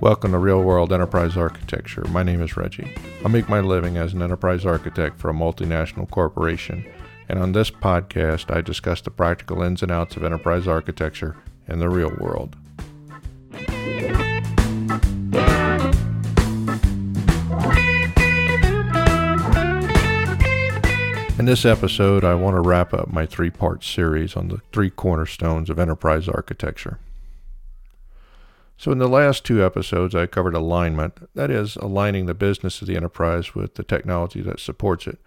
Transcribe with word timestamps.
Welcome 0.00 0.32
to 0.32 0.38
Real 0.38 0.62
World 0.62 0.92
Enterprise 0.92 1.36
Architecture. 1.36 2.04
My 2.10 2.22
name 2.22 2.40
is 2.40 2.56
Reggie. 2.56 2.94
I 3.24 3.28
make 3.28 3.48
my 3.48 3.60
living 3.60 3.96
as 3.96 4.12
an 4.12 4.22
enterprise 4.22 4.64
architect 4.64 5.18
for 5.18 5.30
a 5.30 5.34
multinational 5.34 6.08
corporation, 6.08 6.86
and 7.28 7.40
on 7.40 7.52
this 7.52 7.70
podcast, 7.70 8.54
I 8.54 8.60
discuss 8.60 9.00
the 9.00 9.10
practical 9.10 9.62
ins 9.62 9.82
and 9.82 9.90
outs 9.90 10.16
of 10.16 10.22
enterprise 10.22 10.68
architecture 10.68 11.36
in 11.66 11.80
the 11.80 11.88
real 11.88 12.14
world. 12.20 12.56
In 21.38 21.44
this 21.44 21.64
episode, 21.64 22.24
I 22.24 22.34
want 22.34 22.56
to 22.56 22.60
wrap 22.60 22.94
up 22.94 23.12
my 23.12 23.26
three 23.26 23.50
part 23.50 23.84
series 23.84 24.36
on 24.36 24.48
the 24.48 24.60
three 24.72 24.90
cornerstones 24.90 25.68
of 25.68 25.78
enterprise 25.78 26.28
architecture. 26.28 26.98
So, 28.78 28.92
in 28.92 28.98
the 28.98 29.08
last 29.08 29.44
two 29.44 29.64
episodes, 29.64 30.14
I 30.14 30.26
covered 30.26 30.54
alignment 30.54 31.34
that 31.34 31.50
is, 31.50 31.76
aligning 31.76 32.26
the 32.26 32.34
business 32.34 32.80
of 32.82 32.88
the 32.88 32.96
enterprise 32.96 33.54
with 33.54 33.74
the 33.74 33.82
technology 33.82 34.42
that 34.42 34.60
supports 34.60 35.06
it, 35.06 35.18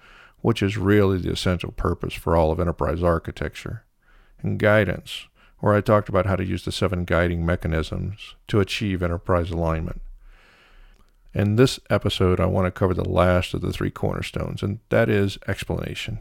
which 0.41 0.61
is 0.61 0.77
really 0.77 1.17
the 1.17 1.31
essential 1.31 1.71
purpose 1.71 2.13
for 2.13 2.35
all 2.35 2.51
of 2.51 2.59
enterprise 2.59 3.01
architecture. 3.01 3.83
And 4.41 4.59
guidance, 4.59 5.27
where 5.59 5.73
I 5.73 5.81
talked 5.81 6.09
about 6.09 6.27
how 6.27 6.35
to 6.35 6.45
use 6.45 6.63
the 6.63 6.71
seven 6.71 7.05
guiding 7.05 7.45
mechanisms 7.45 8.35
to 8.47 8.59
achieve 8.59 9.01
enterprise 9.01 9.49
alignment. 9.49 10.01
In 11.33 11.55
this 11.55 11.79
episode, 11.89 12.39
I 12.39 12.45
want 12.45 12.65
to 12.65 12.71
cover 12.71 12.93
the 12.93 13.07
last 13.07 13.53
of 13.53 13.61
the 13.61 13.73
three 13.73 13.91
cornerstones, 13.91 14.63
and 14.63 14.79
that 14.89 15.09
is 15.09 15.37
explanation. 15.47 16.19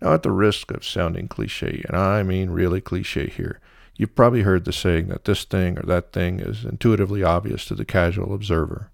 Now, 0.00 0.12
at 0.12 0.22
the 0.22 0.30
risk 0.30 0.70
of 0.72 0.84
sounding 0.84 1.28
cliche, 1.28 1.82
and 1.86 1.96
I 1.96 2.22
mean 2.22 2.50
really 2.50 2.80
cliche 2.80 3.28
here, 3.28 3.60
You've 3.96 4.14
probably 4.14 4.42
heard 4.42 4.64
the 4.64 4.72
saying 4.72 5.08
that 5.08 5.24
this 5.24 5.44
thing 5.44 5.78
or 5.78 5.82
that 5.82 6.12
thing 6.12 6.40
is 6.40 6.64
intuitively 6.64 7.22
obvious 7.22 7.64
to 7.66 7.74
the 7.74 7.84
casual 7.84 8.34
observer. 8.34 8.90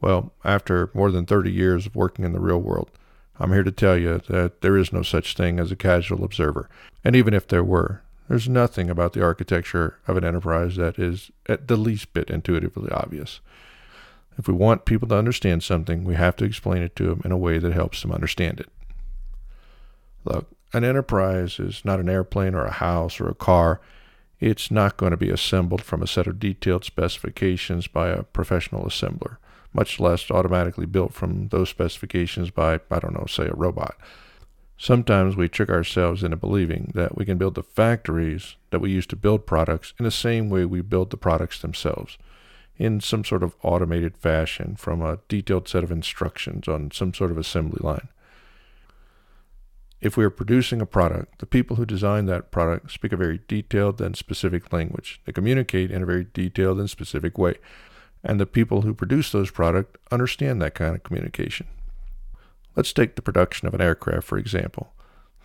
Well, 0.00 0.32
after 0.44 0.90
more 0.94 1.12
than 1.12 1.26
30 1.26 1.52
years 1.52 1.86
of 1.86 1.94
working 1.94 2.24
in 2.24 2.32
the 2.32 2.40
real 2.40 2.58
world, 2.58 2.90
I'm 3.38 3.52
here 3.52 3.62
to 3.62 3.70
tell 3.70 3.96
you 3.96 4.20
that 4.28 4.60
there 4.60 4.76
is 4.76 4.92
no 4.92 5.02
such 5.02 5.36
thing 5.36 5.60
as 5.60 5.70
a 5.70 5.76
casual 5.76 6.24
observer. 6.24 6.68
And 7.04 7.14
even 7.14 7.34
if 7.34 7.46
there 7.46 7.64
were, 7.64 8.02
there's 8.28 8.48
nothing 8.48 8.90
about 8.90 9.12
the 9.12 9.22
architecture 9.22 9.98
of 10.08 10.16
an 10.16 10.24
enterprise 10.24 10.76
that 10.76 10.98
is 10.98 11.30
at 11.46 11.68
the 11.68 11.76
least 11.76 12.12
bit 12.12 12.30
intuitively 12.30 12.90
obvious. 12.90 13.40
If 14.38 14.48
we 14.48 14.54
want 14.54 14.86
people 14.86 15.08
to 15.08 15.16
understand 15.16 15.62
something, 15.62 16.04
we 16.04 16.14
have 16.14 16.36
to 16.36 16.44
explain 16.44 16.82
it 16.82 16.96
to 16.96 17.04
them 17.04 17.22
in 17.24 17.32
a 17.32 17.36
way 17.36 17.58
that 17.58 17.72
helps 17.72 18.02
them 18.02 18.12
understand 18.12 18.60
it. 18.60 18.68
Look, 20.24 20.48
an 20.72 20.84
enterprise 20.84 21.58
is 21.60 21.84
not 21.84 22.00
an 22.00 22.08
airplane 22.08 22.54
or 22.54 22.64
a 22.64 22.72
house 22.72 23.20
or 23.20 23.28
a 23.28 23.34
car. 23.34 23.80
It's 24.42 24.72
not 24.72 24.96
going 24.96 25.12
to 25.12 25.16
be 25.16 25.30
assembled 25.30 25.84
from 25.84 26.02
a 26.02 26.06
set 26.08 26.26
of 26.26 26.40
detailed 26.40 26.84
specifications 26.84 27.86
by 27.86 28.08
a 28.08 28.24
professional 28.24 28.82
assembler, 28.82 29.36
much 29.72 30.00
less 30.00 30.28
automatically 30.32 30.84
built 30.84 31.14
from 31.14 31.46
those 31.50 31.68
specifications 31.68 32.50
by, 32.50 32.80
I 32.90 32.98
don't 32.98 33.14
know, 33.14 33.26
say 33.28 33.46
a 33.46 33.54
robot. 33.54 33.96
Sometimes 34.76 35.36
we 35.36 35.48
trick 35.48 35.68
ourselves 35.68 36.24
into 36.24 36.36
believing 36.36 36.90
that 36.92 37.16
we 37.16 37.24
can 37.24 37.38
build 37.38 37.54
the 37.54 37.62
factories 37.62 38.56
that 38.70 38.80
we 38.80 38.90
use 38.90 39.06
to 39.06 39.16
build 39.16 39.46
products 39.46 39.94
in 40.00 40.04
the 40.04 40.10
same 40.10 40.50
way 40.50 40.64
we 40.64 40.80
build 40.80 41.10
the 41.10 41.16
products 41.16 41.60
themselves, 41.60 42.18
in 42.76 43.00
some 43.00 43.24
sort 43.24 43.44
of 43.44 43.54
automated 43.62 44.16
fashion 44.16 44.74
from 44.74 45.02
a 45.02 45.20
detailed 45.28 45.68
set 45.68 45.84
of 45.84 45.92
instructions 45.92 46.66
on 46.66 46.90
some 46.90 47.14
sort 47.14 47.30
of 47.30 47.38
assembly 47.38 47.78
line. 47.80 48.08
If 50.02 50.16
we 50.16 50.24
are 50.24 50.30
producing 50.30 50.80
a 50.80 50.86
product, 50.86 51.38
the 51.38 51.46
people 51.46 51.76
who 51.76 51.86
design 51.86 52.26
that 52.26 52.50
product 52.50 52.90
speak 52.90 53.12
a 53.12 53.16
very 53.16 53.40
detailed 53.46 54.00
and 54.00 54.16
specific 54.16 54.72
language. 54.72 55.20
They 55.24 55.32
communicate 55.32 55.92
in 55.92 56.02
a 56.02 56.06
very 56.06 56.26
detailed 56.34 56.80
and 56.80 56.90
specific 56.90 57.38
way. 57.38 57.54
And 58.24 58.40
the 58.40 58.46
people 58.46 58.82
who 58.82 58.94
produce 58.94 59.30
those 59.30 59.52
products 59.52 59.96
understand 60.10 60.60
that 60.60 60.74
kind 60.74 60.96
of 60.96 61.04
communication. 61.04 61.68
Let's 62.74 62.92
take 62.92 63.14
the 63.14 63.22
production 63.22 63.68
of 63.68 63.74
an 63.74 63.80
aircraft, 63.80 64.26
for 64.26 64.38
example. 64.38 64.92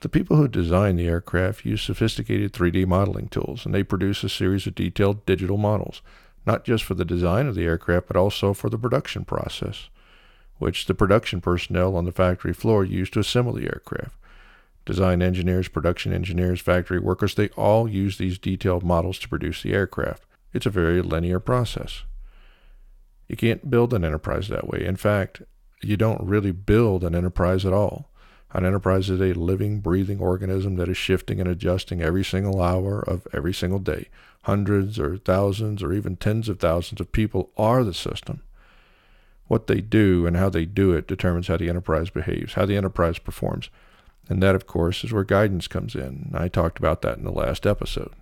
The 0.02 0.10
people 0.10 0.38
who 0.38 0.48
design 0.48 0.96
the 0.96 1.08
aircraft 1.08 1.64
use 1.64 1.84
sophisticated 1.84 2.52
3D 2.52 2.88
modeling 2.88 3.28
tools, 3.28 3.64
and 3.64 3.76
they 3.76 3.84
produce 3.84 4.24
a 4.24 4.30
series 4.30 4.66
of 4.66 4.74
detailed 4.74 5.24
digital 5.28 5.58
models, 5.58 6.02
not 6.48 6.66
just 6.66 6.84
for 6.84 6.96
the 6.96 7.06
design 7.06 7.46
of 7.46 7.54
the 7.54 7.66
aircraft, 7.66 8.08
but 8.08 8.18
also 8.18 8.56
for 8.56 8.72
the 8.72 8.78
production 8.80 9.24
process, 9.24 9.90
which 10.58 10.88
the 10.88 10.96
production 10.96 11.42
personnel 11.42 11.96
on 11.96 12.06
the 12.06 12.12
factory 12.12 12.54
floor 12.54 12.84
use 12.84 13.12
to 13.12 13.20
assemble 13.20 13.54
the 13.54 13.66
aircraft. 13.66 14.16
Design 14.88 15.22
engineers, 15.22 15.68
production 15.68 16.14
engineers, 16.14 16.62
factory 16.62 16.98
workers, 16.98 17.36
they 17.36 17.50
all 17.50 17.90
use 17.90 18.18
these 18.18 18.40
detailed 18.40 18.84
models 18.84 19.20
to 19.20 19.28
produce 19.28 19.62
the 19.62 19.74
aircraft. 19.74 20.24
It's 20.54 20.66
a 20.66 20.70
very 20.70 21.02
linear 21.02 21.42
process. 21.42 22.04
You 23.28 23.36
can't 23.36 23.70
build 23.70 23.94
an 23.94 24.06
enterprise 24.06 24.48
that 24.48 24.70
way. 24.70 24.86
In 24.86 24.96
fact, 24.96 25.42
you 25.84 25.98
don't 25.98 26.22
really 26.22 26.54
build 26.54 27.04
an 27.04 27.16
enterprise 27.16 27.66
at 27.66 27.74
all. 27.74 28.10
An 28.54 28.66
enterprise 28.66 29.10
is 29.10 29.20
a 29.20 29.34
living, 29.34 29.82
breathing 29.82 30.22
organism 30.22 30.78
that 30.78 30.88
is 30.88 30.96
shifting 30.96 31.42
and 31.42 31.50
adjusting 31.50 32.02
every 32.02 32.24
single 32.24 32.62
hour 32.62 33.02
of 33.02 33.28
every 33.34 33.54
single 33.54 33.80
day. 33.80 34.08
Hundreds 34.44 34.98
or 34.98 35.18
thousands 35.18 35.84
or 35.84 35.92
even 35.92 36.16
tens 36.16 36.48
of 36.48 36.62
thousands 36.62 37.02
of 37.02 37.12
people 37.12 37.52
are 37.58 37.84
the 37.84 37.94
system. 37.94 38.42
What 39.48 39.68
they 39.68 39.82
do 39.82 40.26
and 40.26 40.38
how 40.38 40.50
they 40.50 40.64
do 40.64 40.94
it 40.94 41.10
determines 41.10 41.50
how 41.50 41.58
the 41.58 41.68
enterprise 41.68 42.10
behaves, 42.10 42.54
how 42.54 42.66
the 42.66 42.78
enterprise 42.78 43.20
performs. 43.20 43.70
And 44.30 44.44
that, 44.44 44.56
of 44.56 44.68
course, 44.68 45.04
is 45.04 45.14
where 45.14 45.24
guidance 45.24 45.68
comes 45.68 45.96
in. 45.96 46.32
I 46.34 46.48
talked 46.48 46.78
about 46.78 47.02
that 47.02 47.18
in 47.18 47.24
the 47.24 47.32
last 47.32 47.66
episode. 47.66 48.14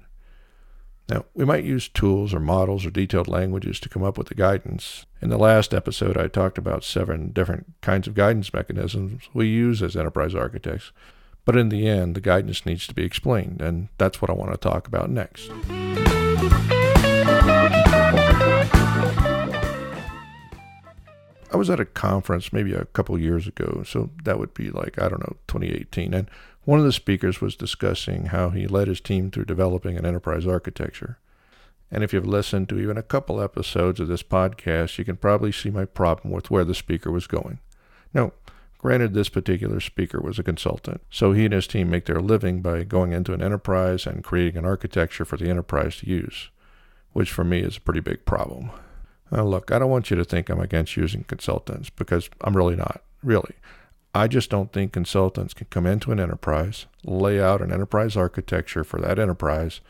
Now, 1.07 1.25
we 1.35 1.45
might 1.45 1.63
use 1.63 1.87
tools 1.87 2.33
or 2.33 2.39
models 2.39 2.85
or 2.85 2.89
detailed 2.89 3.27
languages 3.27 3.79
to 3.81 3.89
come 3.89 4.03
up 4.03 4.17
with 4.17 4.27
the 4.27 4.35
guidance. 4.35 5.05
In 5.21 5.29
the 5.29 5.37
last 5.37 5.73
episode, 5.73 6.17
I 6.17 6.27
talked 6.27 6.57
about 6.57 6.83
seven 6.83 7.31
different 7.31 7.73
kinds 7.81 8.07
of 8.07 8.15
guidance 8.15 8.51
mechanisms 8.53 9.29
we 9.33 9.47
use 9.47 9.83
as 9.83 9.95
enterprise 9.95 10.33
architects. 10.33 10.91
But 11.43 11.57
in 11.57 11.69
the 11.69 11.87
end, 11.87 12.15
the 12.15 12.21
guidance 12.21 12.65
needs 12.65 12.87
to 12.87 12.95
be 12.95 13.03
explained, 13.03 13.61
and 13.61 13.89
that's 13.99 14.19
what 14.19 14.31
I 14.31 14.33
want 14.33 14.51
to 14.51 14.57
talk 14.57 14.87
about 14.87 15.11
next. 15.11 15.51
I 21.55 21.57
was 21.57 21.69
at 21.69 21.79
a 21.79 21.85
conference 21.85 22.51
maybe 22.51 22.73
a 22.73 22.83
couple 22.83 23.17
years 23.17 23.47
ago, 23.47 23.81
so 23.85 24.09
that 24.25 24.37
would 24.37 24.53
be 24.53 24.71
like, 24.71 25.01
I 25.01 25.07
don't 25.07 25.21
know, 25.21 25.37
2018. 25.47 26.13
And 26.13 26.29
one 26.65 26.79
of 26.79 26.85
the 26.85 26.91
speakers 26.91 27.39
was 27.39 27.55
discussing 27.55 28.25
how 28.25 28.49
he 28.49 28.67
led 28.67 28.89
his 28.89 28.99
team 28.99 29.31
through 29.31 29.45
developing 29.45 29.95
an 29.95 30.05
enterprise 30.05 30.45
architecture. 30.45 31.17
And 31.89 32.03
if 32.03 32.11
you've 32.11 32.27
listened 32.27 32.67
to 32.67 32.77
even 32.77 32.97
a 32.97 33.01
couple 33.01 33.41
episodes 33.41 34.01
of 34.01 34.09
this 34.09 34.21
podcast, 34.21 34.97
you 34.97 35.05
can 35.05 35.15
probably 35.15 35.53
see 35.53 35.69
my 35.69 35.85
problem 35.85 36.33
with 36.33 36.51
where 36.51 36.65
the 36.65 36.75
speaker 36.75 37.09
was 37.09 37.25
going. 37.25 37.59
Now, 38.13 38.33
granted, 38.77 39.13
this 39.13 39.29
particular 39.29 39.79
speaker 39.79 40.19
was 40.19 40.37
a 40.37 40.43
consultant, 40.43 41.03
so 41.09 41.31
he 41.31 41.45
and 41.45 41.53
his 41.53 41.67
team 41.67 41.89
make 41.89 42.03
their 42.03 42.19
living 42.19 42.61
by 42.61 42.83
going 42.83 43.13
into 43.13 43.31
an 43.31 43.41
enterprise 43.41 44.05
and 44.05 44.25
creating 44.25 44.57
an 44.57 44.65
architecture 44.65 45.23
for 45.23 45.37
the 45.37 45.49
enterprise 45.49 45.95
to 45.99 46.09
use, 46.09 46.49
which 47.13 47.31
for 47.31 47.45
me 47.45 47.61
is 47.61 47.77
a 47.77 47.81
pretty 47.81 48.01
big 48.01 48.25
problem. 48.25 48.71
Uh, 49.35 49.43
look, 49.43 49.71
I 49.71 49.79
don't 49.79 49.89
want 49.89 50.09
you 50.09 50.15
to 50.15 50.23
think 50.23 50.49
I'm 50.49 50.61
against 50.61 50.95
using 50.95 51.23
consultants 51.25 51.89
because 51.89 52.29
I'm 52.41 52.55
really 52.55 52.75
not. 52.75 53.01
Really. 53.21 53.55
I 54.13 54.29
just 54.29 54.49
don't 54.49 54.71
think 54.71 54.93
consultants 54.93 55.53
can 55.53 55.67
come 55.69 55.85
into 55.85 56.13
an 56.13 56.21
enterprise, 56.21 56.85
lay 57.03 57.41
out 57.41 57.61
an 57.61 57.73
enterprise 57.73 58.15
architecture 58.15 58.85
for 58.85 59.01
that 59.01 59.19
enterprise, 59.19 59.81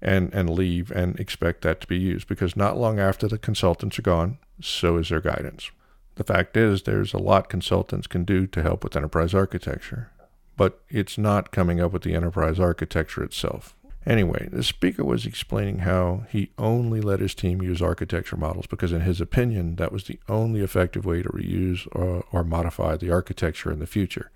and, 0.00 0.32
and 0.32 0.50
leave 0.50 0.92
and 0.92 1.18
expect 1.18 1.62
that 1.62 1.80
to 1.80 1.86
be 1.88 1.98
used 1.98 2.28
because 2.28 2.54
not 2.54 2.76
long 2.76 3.00
after 3.00 3.26
the 3.26 3.38
consultants 3.38 3.98
are 3.98 4.02
gone, 4.02 4.38
so 4.60 4.98
is 4.98 5.08
their 5.08 5.20
guidance. 5.20 5.72
The 6.14 6.24
fact 6.24 6.56
is, 6.56 6.82
there's 6.82 7.12
a 7.12 7.18
lot 7.18 7.48
consultants 7.48 8.06
can 8.06 8.24
do 8.24 8.46
to 8.48 8.62
help 8.62 8.84
with 8.84 8.96
enterprise 8.96 9.34
architecture, 9.34 10.10
but 10.56 10.80
it's 10.88 11.18
not 11.18 11.50
coming 11.50 11.80
up 11.80 11.92
with 11.92 12.02
the 12.02 12.14
enterprise 12.14 12.60
architecture 12.60 13.24
itself. 13.24 13.74
Anyway, 14.04 14.48
the 14.50 14.64
speaker 14.64 15.04
was 15.04 15.26
explaining 15.26 15.80
how 15.80 16.24
he 16.28 16.50
only 16.58 17.00
let 17.00 17.20
his 17.20 17.34
team 17.34 17.62
use 17.62 17.80
architecture 17.80 18.36
models 18.36 18.66
because, 18.66 18.90
in 18.90 19.02
his 19.02 19.20
opinion, 19.20 19.76
that 19.76 19.92
was 19.92 20.04
the 20.04 20.18
only 20.28 20.60
effective 20.60 21.04
way 21.04 21.22
to 21.22 21.28
reuse 21.28 21.86
or, 21.92 22.24
or 22.32 22.42
modify 22.42 22.96
the 22.96 23.12
architecture 23.12 23.70
in 23.70 23.78
the 23.78 23.86
future. 23.86 24.30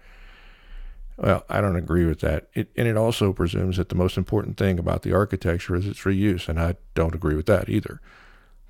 Well, 1.16 1.44
I 1.48 1.60
don't 1.60 1.76
agree 1.76 2.04
with 2.04 2.20
that. 2.20 2.48
It, 2.54 2.68
and 2.76 2.86
it 2.86 2.96
also 2.96 3.32
presumes 3.32 3.78
that 3.78 3.88
the 3.88 3.94
most 3.96 4.16
important 4.16 4.56
thing 4.56 4.78
about 4.78 5.02
the 5.02 5.14
architecture 5.14 5.74
is 5.74 5.86
its 5.86 6.00
reuse, 6.00 6.48
and 6.48 6.60
I 6.60 6.76
don't 6.94 7.14
agree 7.14 7.34
with 7.34 7.46
that 7.46 7.68
either. 7.68 8.00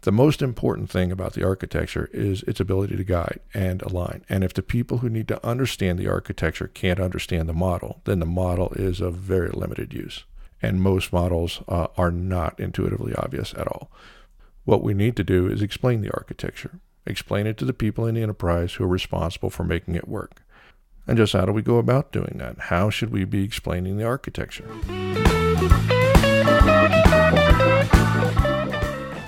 The 0.03 0.13
most 0.13 0.41
important 0.41 0.89
thing 0.89 1.11
about 1.11 1.35
the 1.35 1.45
architecture 1.45 2.09
is 2.13 2.43
its 2.45 2.61
ability 2.61 2.97
to 2.97 3.05
guide 3.05 3.41
and 3.53 3.83
align. 3.83 4.25
And 4.29 4.45
if 4.45 4.55
the 4.55 4.63
people 4.63 4.99
who 4.99 5.11
need 5.11 5.29
to 5.29 5.45
understand 5.47 5.99
the 5.99 6.09
architecture 6.09 6.69
can't 6.69 7.01
understand 7.01 7.49
the 7.49 7.55
model, 7.55 8.01
then 8.05 8.21
the 8.21 8.27
model 8.27 8.73
is 8.77 9.01
of 9.01 9.15
very 9.15 9.51
limited 9.51 9.93
use 9.93 10.25
and 10.63 10.81
most 10.81 11.13
models 11.13 11.63
uh, 11.69 11.89
are 11.97 12.11
not 12.11 12.59
intuitively 12.59 13.15
obvious 13.15 13.53
at 13.55 13.69
all. 13.69 13.91
What 14.65 14.83
we 14.83 14.95
need 14.95 15.17
to 15.17 15.25
do 15.25 15.47
is 15.49 15.63
explain 15.63 16.01
the 16.01 16.13
architecture, 16.13 16.81
explain 17.05 17.47
it 17.47 17.57
to 17.59 17.65
the 17.65 17.73
people 17.73 18.07
in 18.07 18.15
the 18.17 18.23
enterprise 18.23 18.75
who 18.75 18.85
are 18.85 18.89
responsible 18.89 19.51
for 19.51 19.65
making 19.65 19.95
it 19.95 20.09
work. 20.09 20.43
And 21.07 21.17
just 21.17 21.35
how 21.35 21.45
do 21.45 21.53
we 21.53 21.63
go 21.63 21.79
about 21.79 22.11
doing 22.11 22.37
that? 22.39 22.59
How 22.59 22.91
should 22.91 23.11
we 23.11 23.25
be 23.25 23.45
explaining 23.45 23.97
the 23.97 24.05
architecture? 24.05 24.67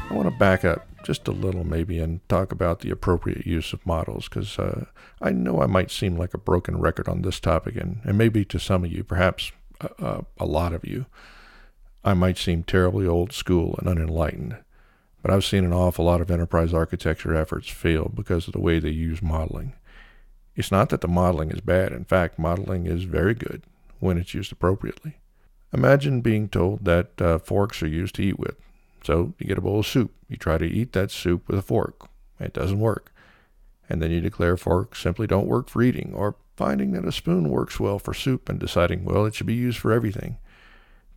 I 0.01 0.09
want 0.11 0.29
to 0.29 0.37
back 0.37 0.65
up 0.65 0.89
just 1.05 1.29
a 1.29 1.33
little, 1.33 1.65
maybe, 1.65 2.01
and 2.01 2.27
talk 2.29 2.51
about 2.51 2.81
the 2.81 2.91
appropriate 2.91 3.47
use 3.47 3.73
of 3.73 3.87
models, 3.87 4.29
because 4.29 4.59
uh, 4.59 4.87
I 5.23 5.31
know 5.31 5.63
I 5.63 5.67
might 5.67 5.93
seem 5.93 6.17
like 6.17 6.35
a 6.35 6.39
broken 6.39 6.81
record 6.81 7.09
on 7.09 7.23
this 7.23 7.39
topic, 7.39 7.77
and, 7.77 8.01
and 8.05 8.19
maybe 8.19 8.45
to 8.47 8.59
some 8.59 8.85
of 8.85 8.91
you, 8.91 9.05
perhaps 9.05 9.53
uh, 9.81 10.23
a 10.39 10.47
lot 10.47 10.73
of 10.73 10.85
you, 10.85 11.07
I 12.05 12.15
might 12.15 12.39
seem 12.39 12.63
terribly 12.63 13.07
old 13.07 13.33
school 13.33 13.77
and 13.79 13.89
unenlightened. 13.89 14.57
But 15.23 15.33
I've 15.33 15.45
seen 15.45 15.65
an 15.65 15.73
awful 15.73 16.05
lot 16.05 16.21
of 16.21 16.31
enterprise 16.31 16.73
architecture 16.73 17.35
efforts 17.35 17.69
fail 17.69 18.11
because 18.15 18.47
of 18.47 18.53
the 18.53 18.61
way 18.61 18.79
they 18.79 18.91
use 18.91 19.21
modeling. 19.21 19.75
It's 20.55 20.71
not 20.71 20.91
that 20.91 21.01
the 21.01 21.09
modeling 21.09 21.51
is 21.51 21.61
bad. 21.61 21.93
In 21.93 22.05
fact, 22.05 22.39
modeling 22.39 22.87
is 22.87 23.05
very 23.05 23.35
good 23.35 23.63
when 24.01 24.17
it's 24.17 24.35
used 24.35 24.53
appropriately. 24.53 25.19
Imagine 25.73 26.21
being 26.21 26.49
told 26.49 26.85
that 26.85 27.21
uh, 27.21 27.39
forks 27.39 27.83
are 27.83 27.89
used 27.89 28.15
to 28.17 28.23
eat 28.23 28.39
with. 28.39 28.57
So 29.05 29.35
you 29.39 29.47
get 29.47 29.59
a 29.59 29.61
bowl 29.63 29.81
of 29.81 29.87
soup. 29.87 30.13
You 30.29 30.37
try 30.37 30.59
to 30.59 30.67
eat 30.67 30.93
that 30.93 31.11
soup 31.11 31.47
with 31.49 31.59
a 31.59 31.63
fork. 31.63 32.09
It 32.41 32.53
doesn't 32.53 32.81
work. 32.81 33.13
And 33.89 34.03
then 34.03 34.11
you 34.11 34.21
declare 34.21 34.57
forks 34.57 35.01
simply 35.01 35.27
don't 35.27 35.47
work 35.47 35.69
for 35.69 35.83
eating, 35.83 36.13
or 36.15 36.37
finding 36.57 36.93
that 36.93 37.07
a 37.07 37.13
spoon 37.13 37.49
works 37.49 37.81
well 37.81 37.99
for 37.99 38.13
soup 38.13 38.49
and 38.49 38.59
deciding, 38.59 39.05
well, 39.05 39.25
it 39.25 39.35
should 39.35 39.47
be 39.47 39.55
used 39.55 39.79
for 39.79 39.93
everything. 39.93 40.39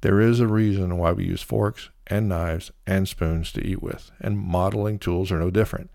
There 0.01 0.19
is 0.19 0.39
a 0.39 0.47
reason 0.47 0.97
why 0.97 1.11
we 1.11 1.25
use 1.25 1.41
forks 1.41 1.89
and 2.07 2.29
knives 2.29 2.71
and 2.87 3.07
spoons 3.07 3.51
to 3.53 3.65
eat 3.65 3.81
with, 3.83 4.11
and 4.19 4.39
modeling 4.39 4.99
tools 4.99 5.31
are 5.31 5.39
no 5.39 5.49
different. 5.49 5.89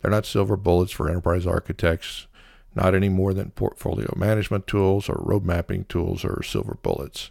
They're 0.00 0.10
not 0.10 0.26
silver 0.26 0.56
bullets 0.56 0.92
for 0.92 1.08
enterprise 1.08 1.46
architects, 1.46 2.26
not 2.74 2.94
any 2.94 3.08
more 3.08 3.34
than 3.34 3.50
portfolio 3.50 4.12
management 4.16 4.66
tools 4.66 5.08
or 5.08 5.22
road 5.24 5.44
mapping 5.44 5.84
tools 5.84 6.24
are 6.24 6.42
silver 6.42 6.78
bullets. 6.82 7.30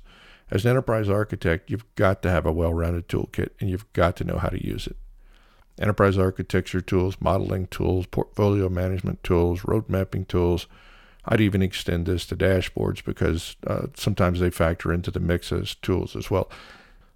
As 0.49 0.65
an 0.65 0.71
enterprise 0.71 1.09
architect, 1.09 1.69
you've 1.69 1.95
got 1.95 2.21
to 2.23 2.29
have 2.29 2.45
a 2.45 2.51
well 2.51 2.73
rounded 2.73 3.07
toolkit 3.07 3.49
and 3.59 3.69
you've 3.69 3.91
got 3.93 4.15
to 4.17 4.23
know 4.23 4.37
how 4.37 4.49
to 4.49 4.65
use 4.65 4.87
it. 4.87 4.97
Enterprise 5.81 6.15
architecture 6.15 6.79
tools, 6.79 7.17
modeling 7.19 7.65
tools, 7.65 8.05
portfolio 8.05 8.69
management 8.69 9.23
tools, 9.23 9.65
road 9.65 9.89
mapping 9.89 10.25
tools. 10.25 10.67
I'd 11.25 11.41
even 11.41 11.63
extend 11.63 12.05
this 12.05 12.27
to 12.27 12.35
dashboards 12.35 13.03
because 13.03 13.55
uh, 13.65 13.87
sometimes 13.95 14.39
they 14.39 14.51
factor 14.51 14.93
into 14.93 15.09
the 15.09 15.19
mix 15.19 15.51
as 15.51 15.73
tools 15.73 16.15
as 16.15 16.29
well. 16.29 16.51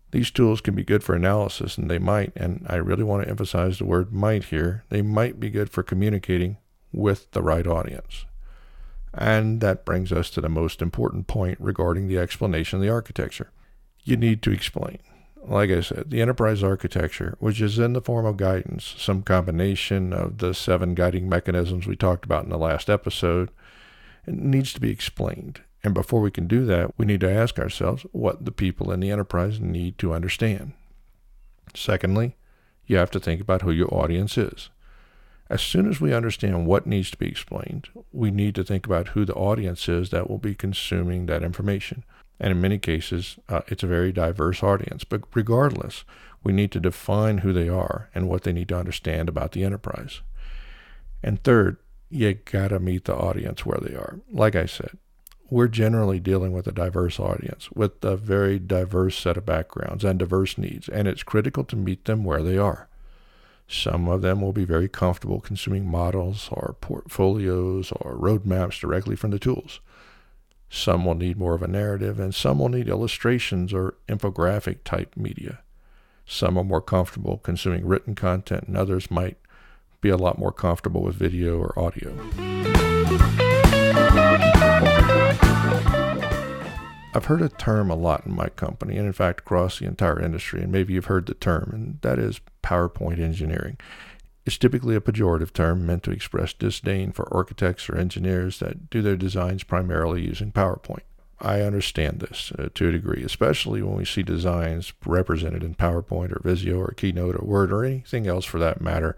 These 0.09 0.31
tools 0.31 0.61
can 0.61 0.73
be 0.73 0.83
good 0.83 1.03
for 1.03 1.13
analysis, 1.13 1.77
and 1.77 1.91
they 1.91 1.99
might, 1.99 2.31
and 2.35 2.65
I 2.67 2.77
really 2.77 3.03
want 3.03 3.23
to 3.23 3.29
emphasize 3.29 3.77
the 3.77 3.85
word 3.85 4.11
might 4.11 4.45
here, 4.45 4.83
they 4.89 5.03
might 5.03 5.39
be 5.39 5.51
good 5.51 5.69
for 5.69 5.83
communicating 5.83 6.57
with 6.91 7.29
the 7.31 7.43
right 7.43 7.67
audience. 7.67 8.25
And 9.13 9.61
that 9.61 9.85
brings 9.85 10.11
us 10.11 10.31
to 10.31 10.41
the 10.41 10.49
most 10.49 10.81
important 10.81 11.27
point 11.27 11.59
regarding 11.61 12.07
the 12.07 12.17
explanation 12.17 12.77
of 12.77 12.83
the 12.83 12.89
architecture. 12.89 13.51
You 14.03 14.17
need 14.17 14.41
to 14.41 14.51
explain. 14.51 14.99
Like 15.47 15.69
I 15.69 15.81
said, 15.81 16.09
the 16.09 16.21
enterprise 16.21 16.63
architecture, 16.63 17.35
which 17.39 17.61
is 17.61 17.77
in 17.77 17.93
the 17.93 18.01
form 18.01 18.25
of 18.25 18.37
guidance, 18.37 18.95
some 18.97 19.21
combination 19.21 20.11
of 20.11 20.39
the 20.39 20.55
seven 20.55 20.95
guiding 20.95 21.29
mechanisms 21.29 21.85
we 21.85 21.95
talked 21.95 22.25
about 22.25 22.45
in 22.45 22.49
the 22.49 22.57
last 22.57 22.89
episode, 22.89 23.51
needs 24.25 24.73
to 24.73 24.81
be 24.81 24.89
explained. 24.89 25.61
And 25.83 25.93
before 25.93 26.21
we 26.21 26.31
can 26.31 26.47
do 26.47 26.65
that, 26.65 26.97
we 26.97 27.05
need 27.05 27.19
to 27.19 27.31
ask 27.31 27.59
ourselves 27.59 28.07
what 28.11 28.45
the 28.45 28.51
people 28.51 28.91
in 28.91 29.01
the 29.01 29.11
enterprise 29.11 29.59
need 29.59 29.99
to 29.99 30.13
understand. 30.13 30.73
Secondly, 31.75 32.35
you 32.87 32.97
have 32.97 33.11
to 33.11 33.19
think 33.19 33.39
about 33.39 33.61
who 33.61 33.71
your 33.71 33.93
audience 33.93 34.37
is. 34.37 34.69
As 35.47 35.61
soon 35.61 35.87
as 35.87 36.01
we 36.01 36.11
understand 36.11 36.65
what 36.65 36.87
needs 36.87 37.11
to 37.11 37.17
be 37.17 37.27
explained, 37.27 37.89
we 38.11 38.31
need 38.31 38.55
to 38.55 38.63
think 38.63 38.87
about 38.87 39.09
who 39.09 39.25
the 39.25 39.35
audience 39.35 39.87
is 39.87 40.09
that 40.09 40.27
will 40.27 40.39
be 40.39 40.55
consuming 40.55 41.27
that 41.27 41.43
information. 41.43 42.03
And 42.39 42.51
in 42.51 42.61
many 42.61 42.77
cases, 42.77 43.37
uh, 43.47 43.61
it's 43.67 43.83
a 43.83 43.87
very 43.87 44.11
diverse 44.11 44.61
audience. 44.61 45.03
But 45.03 45.23
regardless, 45.33 46.03
we 46.43 46.53
need 46.53 46.71
to 46.73 46.79
define 46.79 47.39
who 47.39 47.53
they 47.53 47.69
are 47.69 48.09
and 48.13 48.27
what 48.27 48.43
they 48.43 48.53
need 48.53 48.69
to 48.69 48.77
understand 48.77 49.29
about 49.29 49.53
the 49.53 49.63
enterprise. 49.63 50.21
And 51.23 51.43
third, 51.43 51.77
you 52.09 52.33
gotta 52.33 52.79
meet 52.79 53.05
the 53.05 53.15
audience 53.15 53.65
where 53.65 53.79
they 53.81 53.95
are. 53.95 54.19
Like 54.31 54.55
I 54.55 54.65
said, 54.65 54.97
we're 55.49 55.67
generally 55.67 56.19
dealing 56.19 56.51
with 56.51 56.67
a 56.67 56.71
diverse 56.71 57.19
audience 57.19 57.71
with 57.71 58.03
a 58.03 58.17
very 58.17 58.59
diverse 58.59 59.17
set 59.17 59.37
of 59.37 59.45
backgrounds 59.45 60.03
and 60.03 60.19
diverse 60.19 60.57
needs, 60.57 60.89
and 60.89 61.07
it's 61.07 61.23
critical 61.23 61.63
to 61.65 61.75
meet 61.75 62.05
them 62.05 62.23
where 62.23 62.43
they 62.43 62.57
are. 62.57 62.87
Some 63.67 64.07
of 64.07 64.21
them 64.21 64.41
will 64.41 64.53
be 64.53 64.65
very 64.65 64.87
comfortable 64.87 65.39
consuming 65.39 65.87
models 65.87 66.49
or 66.51 66.75
portfolios 66.81 67.91
or 67.93 68.15
roadmaps 68.15 68.79
directly 68.79 69.15
from 69.15 69.31
the 69.31 69.39
tools. 69.39 69.79
Some 70.69 71.05
will 71.05 71.15
need 71.15 71.37
more 71.37 71.53
of 71.53 71.63
a 71.63 71.67
narrative, 71.67 72.19
and 72.19 72.33
some 72.33 72.59
will 72.59 72.69
need 72.69 72.89
illustrations 72.89 73.73
or 73.73 73.95
infographic 74.07 74.79
type 74.83 75.15
media. 75.15 75.59
Some 76.25 76.57
are 76.57 76.63
more 76.63 76.81
comfortable 76.81 77.37
consuming 77.37 77.85
written 77.85 78.15
content, 78.15 78.65
and 78.67 78.75
others 78.75 79.11
might 79.11 79.37
be 80.01 80.09
a 80.09 80.17
lot 80.17 80.37
more 80.37 80.51
comfortable 80.51 81.01
with 81.01 81.15
video 81.15 81.57
or 81.57 81.77
audio. 81.77 82.15
I've 87.13 87.25
heard 87.25 87.41
a 87.41 87.49
term 87.49 87.89
a 87.89 87.95
lot 87.95 88.25
in 88.25 88.35
my 88.35 88.49
company, 88.49 88.97
and 88.97 89.07
in 89.07 89.13
fact 89.13 89.39
across 89.39 89.79
the 89.79 89.85
entire 89.85 90.19
industry, 90.19 90.61
and 90.61 90.71
maybe 90.71 90.93
you've 90.93 91.05
heard 91.05 91.27
the 91.27 91.33
term, 91.33 91.69
and 91.73 92.01
that 92.01 92.19
is 92.19 92.41
PowerPoint 92.61 93.19
engineering. 93.19 93.77
It's 94.45 94.59
typically 94.59 94.95
a 94.95 95.01
pejorative 95.01 95.53
term 95.53 95.85
meant 95.87 96.03
to 96.03 96.11
express 96.11 96.53
disdain 96.53 97.11
for 97.11 97.33
architects 97.33 97.89
or 97.89 97.97
engineers 97.97 98.59
that 98.59 98.91
do 98.91 99.01
their 99.01 99.15
designs 99.15 99.63
primarily 99.63 100.21
using 100.21 100.51
PowerPoint. 100.51 101.01
I 101.41 101.61
understand 101.61 102.19
this 102.19 102.51
uh, 102.57 102.69
to 102.75 102.89
a 102.89 102.91
degree, 102.91 103.23
especially 103.23 103.81
when 103.81 103.97
we 103.97 104.05
see 104.05 104.23
designs 104.23 104.93
represented 105.05 105.63
in 105.63 105.75
PowerPoint 105.75 106.31
or 106.31 106.41
Visio 106.43 106.77
or 106.77 106.93
Keynote 106.95 107.35
or 107.35 107.45
Word 107.45 107.71
or 107.71 107.83
anything 107.83 108.27
else 108.27 108.45
for 108.45 108.59
that 108.59 108.81
matter, 108.81 109.17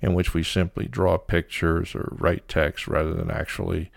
in 0.00 0.14
which 0.14 0.34
we 0.34 0.42
simply 0.42 0.86
draw 0.86 1.16
pictures 1.16 1.94
or 1.94 2.12
write 2.18 2.46
text 2.46 2.86
rather 2.86 3.14
than 3.14 3.30
actually 3.30 3.90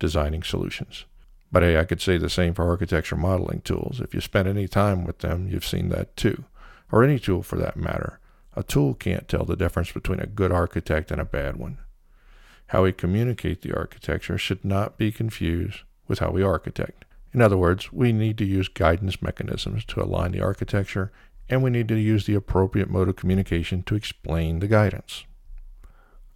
designing 0.00 0.42
solutions. 0.42 1.04
But 1.52 1.62
hey, 1.62 1.78
I 1.78 1.84
could 1.84 2.02
say 2.02 2.18
the 2.18 2.28
same 2.28 2.54
for 2.54 2.68
architecture 2.68 3.16
modeling 3.16 3.60
tools. 3.60 4.00
If 4.00 4.12
you 4.12 4.20
spend 4.20 4.48
any 4.48 4.66
time 4.66 5.04
with 5.04 5.20
them, 5.20 5.48
you've 5.48 5.64
seen 5.64 5.90
that 5.90 6.16
too, 6.16 6.44
or 6.90 7.04
any 7.04 7.20
tool 7.20 7.44
for 7.44 7.56
that 7.56 7.76
matter. 7.76 8.18
A 8.56 8.62
tool 8.62 8.94
can't 8.94 9.28
tell 9.28 9.44
the 9.44 9.56
difference 9.56 9.92
between 9.92 10.20
a 10.20 10.26
good 10.26 10.52
architect 10.52 11.10
and 11.10 11.20
a 11.20 11.24
bad 11.24 11.56
one. 11.56 11.78
How 12.68 12.84
we 12.84 12.92
communicate 12.92 13.62
the 13.62 13.76
architecture 13.76 14.38
should 14.38 14.64
not 14.64 14.96
be 14.96 15.12
confused 15.12 15.80
with 16.06 16.20
how 16.20 16.30
we 16.30 16.42
architect. 16.42 17.04
In 17.32 17.42
other 17.42 17.56
words, 17.56 17.92
we 17.92 18.12
need 18.12 18.38
to 18.38 18.44
use 18.44 18.68
guidance 18.68 19.20
mechanisms 19.20 19.84
to 19.86 20.02
align 20.02 20.32
the 20.32 20.40
architecture, 20.40 21.10
and 21.48 21.62
we 21.62 21.70
need 21.70 21.88
to 21.88 21.98
use 21.98 22.26
the 22.26 22.34
appropriate 22.34 22.88
mode 22.88 23.08
of 23.08 23.16
communication 23.16 23.82
to 23.82 23.96
explain 23.96 24.60
the 24.60 24.68
guidance. 24.68 25.24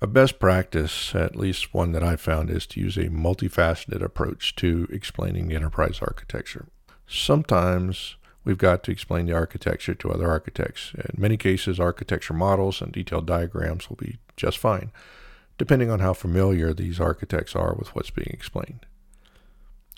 A 0.01 0.07
best 0.07 0.39
practice, 0.39 1.15
at 1.15 1.37
least 1.37 1.75
one 1.75 1.93
that 1.93 2.05
I've 2.05 2.21
found, 2.21 2.51
is 2.51 2.67
to 2.69 2.81
use 2.81 2.97
a 2.97 3.09
multifaceted 3.09 4.03
approach 4.03 4.55
to 4.57 4.87
explaining 4.91 5.49
the 5.49 5.57
enterprise 5.57 5.99
architecture. 6.01 6.69
Sometimes 7.07 8.17
we've 8.45 8.59
got 8.59 8.83
to 8.85 8.91
explain 8.91 9.27
the 9.27 9.35
architecture 9.35 9.95
to 9.95 10.11
other 10.11 10.29
architects. 10.29 10.93
In 10.95 11.21
many 11.21 11.37
cases, 11.37 11.79
architecture 11.79 12.35
models 12.35 12.81
and 12.81 12.93
detailed 12.93 13.27
diagrams 13.27 13.89
will 13.89 13.97
be 13.97 14.19
just 14.37 14.59
fine, 14.59 14.91
depending 15.59 15.91
on 15.91 16.01
how 16.01 16.13
familiar 16.13 16.73
these 16.73 17.01
architects 17.01 17.55
are 17.55 17.75
with 17.75 17.95
what's 17.95 18.11
being 18.11 18.31
explained. 18.33 18.87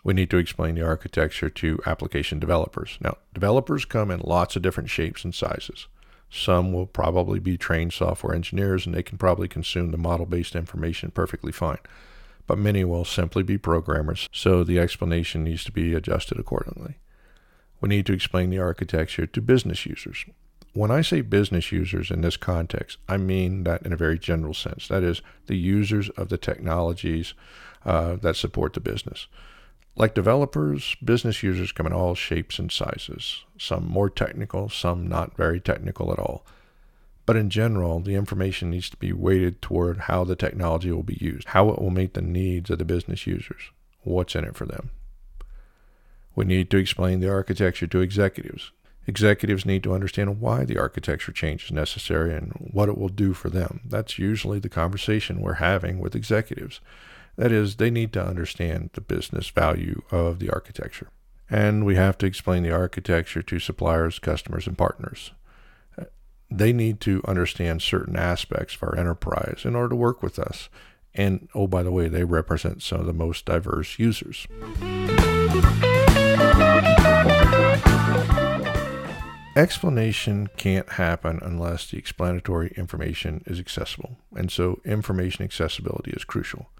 We 0.03 0.15
need 0.15 0.31
to 0.31 0.39
explain 0.39 0.75
the 0.75 0.87
architecture 0.87 1.51
to 1.51 1.81
application 1.87 2.39
developers. 2.39 2.99
Now, 3.01 3.19
developers 3.35 3.85
come 3.85 4.11
in 4.11 4.21
lots 4.21 4.57
of 4.57 4.63
different 4.63 4.89
shapes 4.89 5.25
and 5.25 5.35
sizes. 5.35 5.87
Some 6.31 6.73
will 6.73 6.87
probably 6.87 7.41
be 7.41 7.59
trained 7.59 7.93
software 7.93 8.35
engineers 8.35 8.87
and 8.87 8.95
they 8.95 9.03
can 9.03 9.19
probably 9.19 9.49
consume 9.49 9.91
the 9.91 9.99
model 9.99 10.27
based 10.27 10.55
information 10.55 11.11
perfectly 11.11 11.53
fine. 11.53 11.79
But 12.47 12.59
many 12.59 12.85
will 12.85 13.05
simply 13.05 13.43
be 13.43 13.59
programmers, 13.59 14.29
so 14.33 14.65
the 14.65 14.79
explanation 14.79 15.45
needs 15.45 15.65
to 15.65 15.73
be 15.73 15.95
adjusted 15.95 16.39
accordingly. 16.39 17.00
We 17.81 17.89
need 17.89 18.07
to 18.07 18.13
explain 18.13 18.51
the 18.51 18.59
architecture 18.59 19.27
to 19.27 19.41
business 19.41 19.87
users. 19.87 20.25
When 20.73 20.91
I 20.91 21.01
say 21.01 21.21
business 21.21 21.73
users 21.73 22.11
in 22.11 22.21
this 22.21 22.37
context, 22.37 22.99
I 23.09 23.17
mean 23.17 23.65
that 23.65 23.83
in 23.83 23.93
a 23.93 23.97
very 23.97 24.19
general 24.19 24.55
sense. 24.55 24.87
That 24.87 25.03
is, 25.03 25.21
the 25.47 25.57
users 25.57 26.11
of 26.11 26.29
the 26.29 26.39
technologies 26.39 27.35
uh, 27.85 28.17
that 28.17 28.37
support 28.37 28.75
the 28.75 28.81
business. 28.81 29.27
Like 29.97 30.15
developers, 30.15 30.97
business 31.05 31.43
users 31.43 31.73
come 31.73 31.87
in 31.87 31.93
all 31.93 32.15
shapes 32.15 32.59
and 32.59 32.71
sizes, 32.71 33.45
some 33.59 33.89
more 33.89 34.09
technical, 34.09 34.69
some 34.69 35.09
not 35.09 35.37
very 35.37 35.61
technical 35.61 36.13
at 36.13 36.19
all. 36.19 36.47
But 37.27 37.37
in 37.37 37.51
general, 37.51 38.01
the 38.01 38.15
information 38.15 38.71
needs 38.71 38.91
to 38.91 38.97
be 38.97 39.13
weighted 39.13 39.61
toward 39.61 39.99
how 39.99 40.25
the 40.25 40.37
technology 40.37 40.93
will 40.93 41.03
be 41.03 41.19
used, 41.21 41.49
how 41.49 41.69
it 41.71 41.81
will 41.81 41.91
meet 41.91 42.15
the 42.15 42.23
needs 42.23 42.71
of 42.71 42.79
the 42.79 42.85
business 42.85 43.27
users, 43.27 43.71
what's 44.03 44.35
in 44.35 44.45
it 44.45 44.57
for 44.57 44.67
them. 44.67 44.91
We 46.35 46.45
need 46.45 46.71
to 46.71 46.77
explain 46.77 47.21
the 47.21 47.31
architecture 47.31 47.87
to 47.87 48.01
executives. 48.01 48.73
Executives 49.07 49.67
need 49.67 49.83
to 49.83 49.95
understand 49.95 50.41
why 50.41 50.65
the 50.65 50.79
architecture 50.79 51.33
change 51.33 51.65
is 51.65 51.73
necessary 51.73 52.35
and 52.35 52.71
what 52.73 52.89
it 52.89 52.97
will 52.97 53.09
do 53.09 53.33
for 53.33 53.49
them. 53.49 53.81
That's 53.85 54.19
usually 54.19 54.59
the 54.59 54.69
conversation 54.69 55.41
we're 55.41 55.55
having 55.55 55.99
with 55.99 56.15
executives. 56.15 56.81
That 57.37 57.51
is, 57.51 57.77
they 57.77 57.91
need 57.91 58.13
to 58.13 58.25
understand 58.25 58.91
the 58.93 59.01
business 59.01 59.49
value 59.49 60.03
of 60.11 60.39
the 60.39 60.51
architecture. 60.51 61.09
And 61.49 61.85
we 61.85 61.97
have 61.97 62.19
to 62.19 62.27
explain 62.27 62.63
the 62.63 62.71
architecture 62.71 63.43
to 63.43 63.59
suppliers, 63.59 64.19
customers, 64.19 64.67
and 64.67 64.79
partners. 64.79 65.33
they 66.51 66.73
need 66.73 67.01
to 67.01 67.23
understand 67.27 67.81
certain 67.81 68.17
aspects 68.17 68.75
of 68.75 68.83
our 68.83 68.97
enterprise 68.97 69.63
in 69.65 69.75
order 69.75 69.91
to 69.91 69.97
work 69.97 70.23
with 70.23 70.39
us. 70.39 70.69
And 71.15 71.49
oh, 71.55 71.67
by 71.67 71.83
the 71.83 71.93
way, 71.93 72.09
they 72.09 72.25
represent 72.25 72.83
some 72.83 73.01
of 73.01 73.07
the 73.07 73.13
most 73.13 73.45
diverse 73.45 73.99
users. 73.99 74.47
Explanation 79.57 80.49
can't 80.57 80.89
happen 80.93 81.39
unless 81.43 81.91
the 81.91 81.99
explanatory 81.99 82.73
information 82.77 83.43
is 83.47 83.59
accessible, 83.59 84.17
and 84.35 84.51
so 84.51 84.81
information 84.85 85.45
accessibility 85.45 86.13
is 86.13 86.25
crucial. 86.25 86.71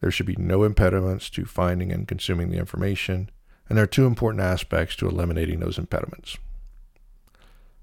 There 0.00 0.10
should 0.10 0.26
be 0.26 0.36
no 0.36 0.64
impediments 0.64 1.30
to 1.30 1.44
finding 1.44 1.92
and 1.92 2.06
consuming 2.08 2.50
the 2.50 2.58
information, 2.58 3.30
and 3.68 3.78
there 3.78 3.84
are 3.84 3.86
two 3.86 4.04
important 4.04 4.42
aspects 4.42 4.96
to 4.96 5.08
eliminating 5.08 5.60
those 5.60 5.78
impediments. 5.78 6.36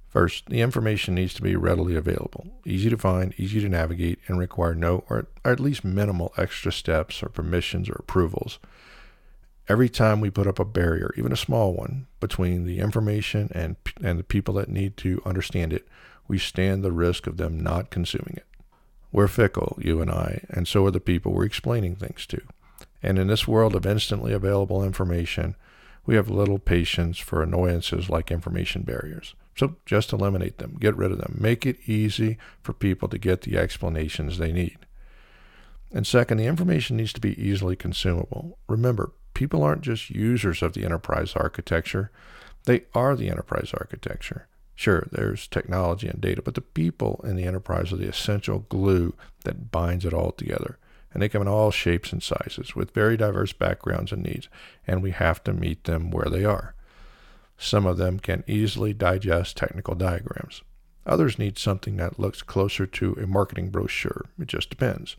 First, 0.09 0.47
the 0.47 0.61
information 0.61 1.15
needs 1.15 1.33
to 1.35 1.41
be 1.41 1.55
readily 1.55 1.95
available, 1.95 2.47
easy 2.65 2.89
to 2.89 2.97
find, 2.97 3.33
easy 3.37 3.61
to 3.61 3.69
navigate, 3.69 4.19
and 4.27 4.37
require 4.37 4.75
no 4.75 5.05
or 5.09 5.27
at 5.45 5.59
least 5.59 5.85
minimal 5.85 6.33
extra 6.37 6.71
steps 6.71 7.23
or 7.23 7.29
permissions 7.29 7.89
or 7.89 7.95
approvals 7.99 8.59
Every 9.69 9.87
time 9.87 10.19
we 10.19 10.31
put 10.31 10.47
up 10.47 10.57
a 10.57 10.65
barrier, 10.65 11.13
even 11.15 11.31
a 11.31 11.37
small 11.37 11.73
one, 11.73 12.07
between 12.19 12.65
the 12.65 12.79
information 12.79 13.51
and, 13.53 13.75
and 14.03 14.17
the 14.17 14.23
people 14.23 14.55
that 14.55 14.67
need 14.67 14.97
to 14.97 15.21
understand 15.25 15.71
it, 15.71 15.87
we 16.27 16.39
stand 16.39 16.83
the 16.83 16.91
risk 16.91 17.27
of 17.27 17.37
them 17.37 17.59
not 17.59 17.91
consuming 17.91 18.33
it. 18.35 18.47
We're 19.11 19.27
fickle, 19.27 19.77
you 19.79 20.01
and 20.01 20.09
I, 20.09 20.43
and 20.49 20.67
so 20.67 20.85
are 20.85 20.91
the 20.91 20.99
people 20.99 21.33
we're 21.33 21.45
explaining 21.45 21.95
things 21.95 22.25
to. 22.27 22.41
And 23.03 23.19
in 23.19 23.27
this 23.27 23.47
world 23.47 23.75
of 23.75 23.85
instantly 23.85 24.33
available 24.33 24.83
information, 24.83 25.55
we 26.03 26.15
have 26.15 26.29
little 26.29 26.57
patience 26.57 27.19
for 27.19 27.43
annoyances 27.43 28.09
like 28.09 28.31
information 28.31 28.81
barriers. 28.81 29.35
So 29.55 29.75
just 29.85 30.11
eliminate 30.11 30.57
them, 30.57 30.77
get 30.79 30.97
rid 30.97 31.11
of 31.11 31.19
them, 31.19 31.37
make 31.39 31.67
it 31.67 31.77
easy 31.85 32.39
for 32.63 32.73
people 32.73 33.07
to 33.09 33.19
get 33.19 33.41
the 33.41 33.57
explanations 33.57 34.37
they 34.37 34.51
need. 34.51 34.77
And 35.91 36.07
second, 36.07 36.37
the 36.37 36.45
information 36.45 36.97
needs 36.97 37.13
to 37.13 37.21
be 37.21 37.39
easily 37.39 37.75
consumable. 37.75 38.57
Remember, 38.67 39.11
people 39.39 39.63
aren't 39.63 39.83
just 39.83 40.09
users 40.09 40.61
of 40.61 40.73
the 40.73 40.83
enterprise 40.83 41.31
architecture, 41.33 42.11
they 42.65 42.83
are 42.93 43.15
the 43.15 43.29
enterprise 43.29 43.71
architecture. 43.73 44.49
Sure, 44.75 45.07
there's 45.13 45.47
technology 45.47 46.09
and 46.09 46.19
data, 46.19 46.41
but 46.41 46.55
the 46.55 46.61
people 46.61 47.21
in 47.23 47.37
the 47.37 47.45
enterprise 47.45 47.93
are 47.93 47.95
the 47.95 48.09
essential 48.09 48.65
glue 48.67 49.13
that 49.45 49.71
binds 49.71 50.03
it 50.03 50.13
all 50.13 50.33
together. 50.33 50.77
And 51.13 51.23
they 51.23 51.29
come 51.29 51.41
in 51.41 51.47
all 51.47 51.71
shapes 51.71 52.11
and 52.11 52.21
sizes 52.21 52.75
with 52.75 52.93
very 52.93 53.15
diverse 53.15 53.53
backgrounds 53.53 54.11
and 54.11 54.23
needs, 54.23 54.49
and 54.85 55.01
we 55.01 55.11
have 55.11 55.41
to 55.45 55.53
meet 55.53 55.85
them 55.85 56.11
where 56.11 56.29
they 56.29 56.43
are. 56.43 56.75
Some 57.57 57.85
of 57.85 57.95
them 57.95 58.19
can 58.19 58.43
easily 58.45 58.91
digest 58.91 59.55
technical 59.55 59.95
diagrams. 59.95 60.63
Others 61.05 61.39
need 61.39 61.57
something 61.57 61.95
that 61.95 62.19
looks 62.19 62.41
closer 62.41 62.85
to 62.85 63.13
a 63.13 63.25
marketing 63.25 63.69
brochure. 63.69 64.25
It 64.37 64.47
just 64.49 64.69
depends. 64.69 65.15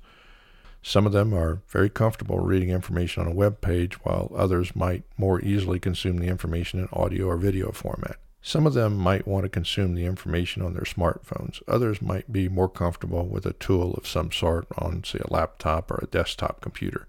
Some 0.82 1.06
of 1.06 1.12
them 1.12 1.34
are 1.34 1.62
very 1.68 1.90
comfortable 1.90 2.38
reading 2.38 2.70
information 2.70 3.22
on 3.22 3.30
a 3.30 3.34
web 3.34 3.60
page, 3.60 3.94
while 4.04 4.32
others 4.34 4.74
might 4.74 5.04
more 5.18 5.40
easily 5.40 5.78
consume 5.78 6.16
the 6.18 6.28
information 6.28 6.80
in 6.80 6.88
audio 6.92 7.26
or 7.26 7.36
video 7.36 7.70
format. 7.70 8.16
Some 8.42 8.66
of 8.66 8.72
them 8.72 8.96
might 8.96 9.26
want 9.26 9.44
to 9.44 9.50
consume 9.50 9.94
the 9.94 10.06
information 10.06 10.62
on 10.62 10.72
their 10.72 10.84
smartphones. 10.84 11.62
Others 11.68 12.00
might 12.00 12.32
be 12.32 12.48
more 12.48 12.70
comfortable 12.70 13.26
with 13.26 13.44
a 13.44 13.52
tool 13.52 13.92
of 13.94 14.06
some 14.06 14.32
sort 14.32 14.66
on, 14.78 15.04
say, 15.04 15.18
a 15.18 15.30
laptop 15.30 15.90
or 15.90 16.00
a 16.02 16.06
desktop 16.06 16.62
computer. 16.62 17.06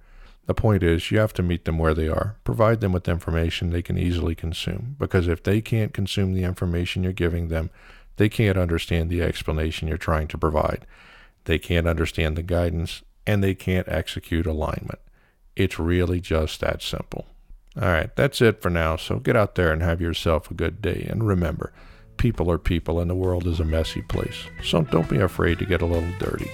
The 0.47 0.53
point 0.53 0.83
is, 0.83 1.09
you 1.09 1.19
have 1.19 1.33
to 1.33 1.43
meet 1.43 1.63
them 1.63 1.77
where 1.77 1.93
they 1.93 2.09
are. 2.09 2.35
Provide 2.43 2.81
them 2.81 2.91
with 2.91 3.07
information 3.07 3.69
they 3.69 3.81
can 3.81 3.97
easily 3.97 4.35
consume, 4.35 4.97
because 4.99 5.29
if 5.29 5.43
they 5.43 5.61
can't 5.61 5.93
consume 5.93 6.33
the 6.33 6.43
information 6.43 7.03
you're 7.03 7.13
giving 7.13 7.47
them, 7.47 7.69
they 8.17 8.27
can't 8.27 8.57
understand 8.57 9.09
the 9.09 9.21
explanation 9.21 9.87
you're 9.87 9.97
trying 9.97 10.27
to 10.27 10.37
provide. 10.37 10.85
They 11.45 11.57
can't 11.57 11.87
understand 11.87 12.35
the 12.35 12.43
guidance, 12.43 13.03
and 13.25 13.43
they 13.43 13.53
can't 13.53 13.87
execute 13.87 14.45
alignment. 14.45 14.99
It's 15.55 15.79
really 15.79 16.19
just 16.19 16.59
that 16.61 16.81
simple. 16.81 17.27
All 17.81 17.87
right, 17.87 18.13
that's 18.15 18.41
it 18.41 18.61
for 18.61 18.69
now. 18.69 18.97
So 18.97 19.19
get 19.19 19.35
out 19.35 19.55
there 19.55 19.71
and 19.71 19.81
have 19.81 20.01
yourself 20.01 20.51
a 20.51 20.53
good 20.53 20.81
day. 20.81 21.07
And 21.09 21.25
remember, 21.25 21.71
people 22.17 22.51
are 22.51 22.57
people 22.57 22.99
and 22.99 23.09
the 23.09 23.15
world 23.15 23.47
is 23.47 23.59
a 23.59 23.65
messy 23.65 24.01
place. 24.01 24.45
So 24.63 24.81
don't 24.81 25.09
be 25.09 25.19
afraid 25.19 25.59
to 25.59 25.65
get 25.65 25.81
a 25.81 25.85
little 25.85 26.11
dirty. 26.19 26.49